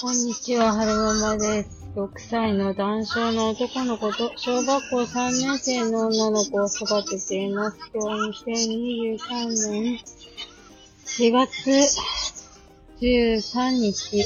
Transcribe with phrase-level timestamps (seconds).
[0.00, 1.86] こんにちは、はるままです。
[1.94, 7.78] 6歳の男性の男の子と小学校3年生の女の子を育てています。
[7.92, 10.00] 今日2023年
[11.04, 11.70] 4月
[13.02, 14.24] 13日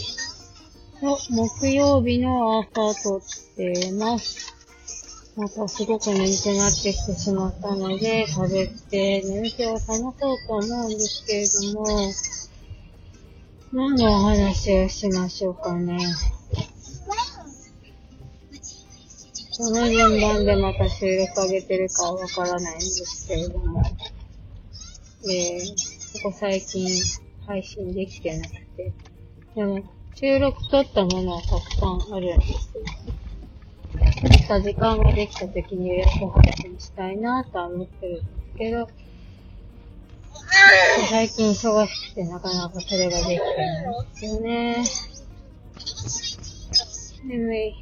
[1.03, 3.21] の木曜日の朝撮っ
[3.57, 4.55] ています。
[5.35, 11.85] またすごく眠くなってきてしまったので、喋って眠気を覚まそうと思うんですけれども、
[13.77, 15.99] 何のお話をしましょうかね。
[19.51, 23.83] その順番でまた収録上げてるかわからないんですけれども、
[25.25, 26.89] えー、ここ最近
[27.49, 28.93] 配信できてなくて、
[29.57, 29.83] でも
[30.15, 32.85] 収録撮ったものはたくさんあるんですよ。
[34.39, 38.89] 撮った時間ができた時に予約配信したいなとは思ってるんですけど、
[41.11, 44.85] 最近忙しくてなかなかそれができてないんですよね。
[47.25, 47.75] 眠い。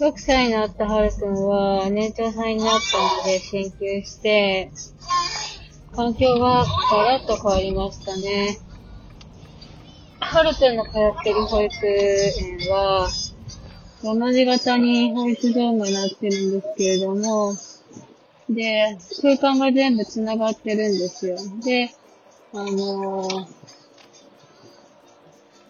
[0.00, 4.72] 6歳になったはるくんは年長さんになったので進級して、
[5.94, 8.58] 環境がガラッと変わりましたね。
[10.20, 13.08] はるくんの通ってる保育園は、
[14.02, 17.54] 山字型に保育ゾーンがなってるんですけれども、
[18.50, 21.36] で、空間が全部繋がってるんですよ。
[21.64, 21.94] で、
[22.52, 23.46] あのー、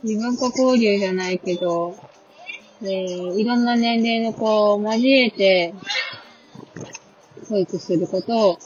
[0.02, 1.94] 自分化交流じゃないけど、
[2.82, 5.74] えー、いろんな年齢の子を交えて、
[7.50, 8.58] 保育することを、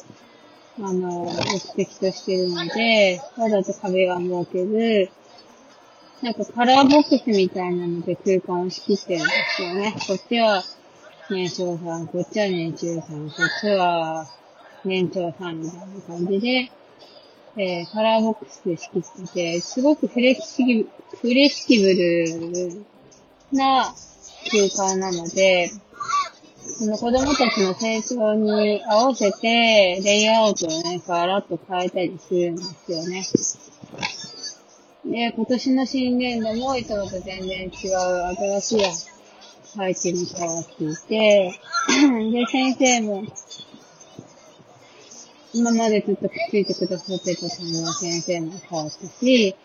[0.78, 5.10] あの、目的としてるので、わざと壁が設けず、
[6.22, 9.94] なんかカラーボックスみたいなので空間を仕切ってるんですよね。
[10.06, 10.62] こっちは
[11.30, 14.27] 年少さん、こっちは年中さん、こっちは
[14.84, 16.70] 年長さんみたいな感じで、
[17.56, 22.84] えー、カラーボックスで仕切ってて、すごくフレキシブル、フレキシブル
[23.53, 23.94] な
[24.50, 25.71] 空間なので、
[26.59, 33.25] その子供たちの成長に合わせて、レイアウトをね、ガラッと変えたりするんですよね。
[35.06, 37.71] で、今年の新年度もいつもと全然違う
[38.60, 39.13] 新しい
[39.76, 41.60] 配置に変わっていて、
[42.32, 43.24] で、先生も、
[45.52, 49.56] 今までずっとくっついてくださってたその先生も変わったし、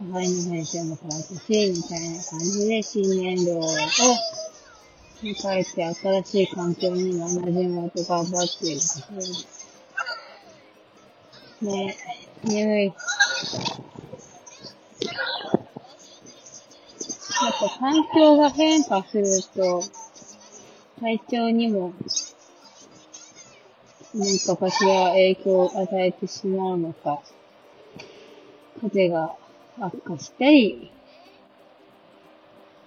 [0.00, 3.62] 後輩の先生も変わったし、みたいな感じで新年度を
[5.22, 9.64] 迎えて新しい環境にも馴染もうと頑張っているところです。
[11.62, 11.96] ね
[12.44, 12.92] 眠い。
[17.42, 19.24] やっぱ環境が変化する
[19.54, 19.82] と、
[21.00, 21.92] 体調にも、
[24.14, 27.20] 何かかしら影響を与えてしまうのか、
[28.80, 29.34] 風が
[29.80, 30.92] 悪化したり、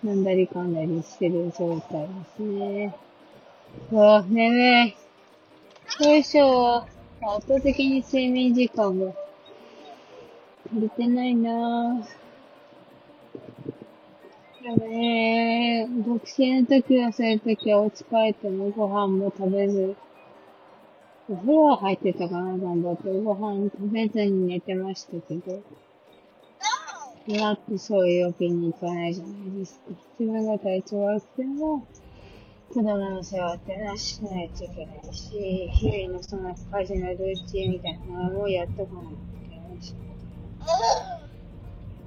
[0.04, 2.96] なんだりかんだりしてる状態ですね。
[3.92, 4.96] うわ、眠い。
[6.06, 6.78] よいしょ。
[6.78, 9.16] 圧倒的に睡眠時間が足
[10.80, 12.27] りてないなぁ。
[14.62, 19.96] でもね、独身の時はそういう時はお家帰ってもご飯も食べず、
[21.30, 23.04] お風呂は入ってたかな、頑張って。
[23.22, 25.62] ご飯食べずに寝てましたけど。
[27.38, 29.92] だってそういうわけにいかないじゃないですか。
[30.20, 31.86] 自分が体調悪くても、
[32.70, 39.94] 子供の世話ってのはしないといけないし、日々のその家事のルーチンみたいなのもやっとかないといけないし。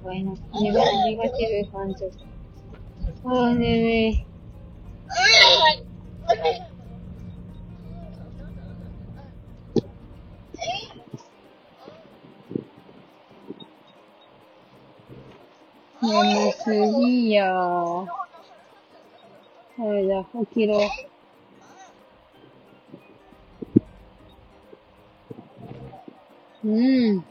[0.03, 0.33] 怖いな。
[1.71, 2.30] 感情。
[3.23, 4.25] ああ、眠い。
[16.01, 18.07] 眠すぎやー。
[19.77, 20.79] あれだ、起きろ。
[26.63, 27.25] うん。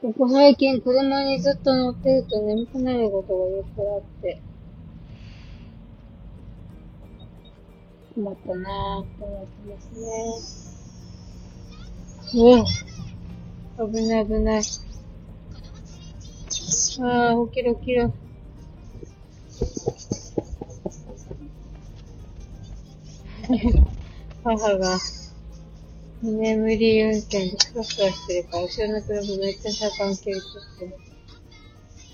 [0.00, 4.40] ここ最近車にずっと乗ってると眠くなることがよくあって。
[8.14, 9.90] 困ったなぁ、と思ってます
[12.34, 12.40] ね。
[12.40, 12.64] うわ
[13.88, 14.62] 危ない危ない。
[17.00, 18.12] ああ、起きろ起きろ。
[24.44, 24.98] 母が、
[26.20, 30.96] 眠り運転でふわふわしてるから、後ろの車めっちゃ車間距離取ってる。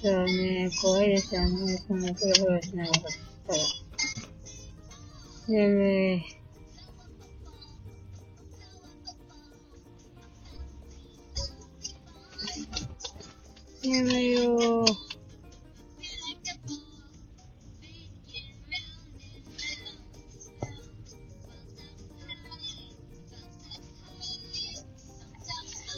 [0.03, 1.83] そうね、怖いですよね。
[1.89, 3.13] こんなふわふわしながらだっ
[3.47, 3.59] たら。
[5.49, 6.23] 眠い。
[13.83, 15.04] 眠いよー。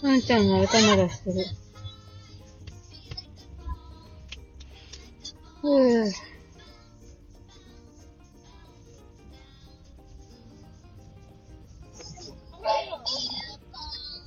[0.02, 1.46] ワンちゃんが頭出してる。
[5.62, 6.12] ふぅ。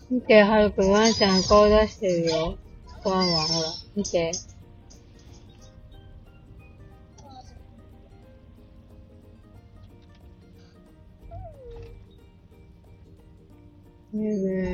[0.10, 2.58] 見て、はるくん、ワンちゃん顔出してるよ。
[3.06, 4.32] ワンワン、ほら、見て。
[14.12, 14.69] ねえねえ。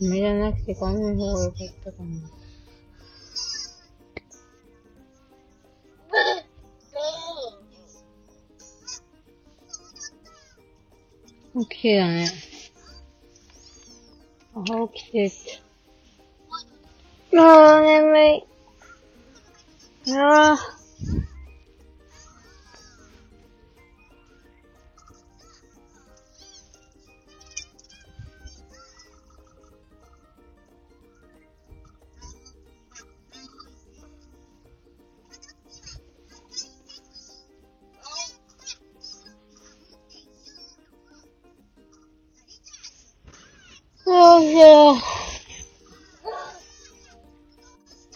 [0.00, 2.30] 目じゃなくて、この方がよかったかな。
[11.58, 12.30] 起きてたね。
[14.54, 15.30] あ、起きて
[17.32, 17.42] た。
[17.42, 18.44] ああ、眠い。
[20.14, 20.85] ああ。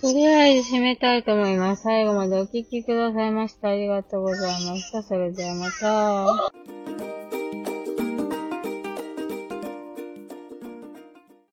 [0.01, 1.83] とりあえず締めたいと思います。
[1.83, 5.03] 最後までお聞きくださいましたありがとうございました。
[5.03, 6.80] それではまた。